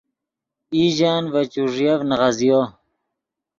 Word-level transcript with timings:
ایژن 0.77 1.21
ڤے 1.31 1.41
چوݱیف 1.53 1.99
نیغزیو 2.09 2.61